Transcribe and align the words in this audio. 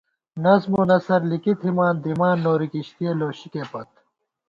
نظم 0.43 0.71
و 0.79 0.81
نثر 0.91 1.21
لِکی 1.29 1.53
تھِمان، 1.61 1.95
دِمان 2.03 2.37
نوری 2.43 2.67
کِشتِیَہ 2.73 3.11
لوشِکےپت 3.19 3.89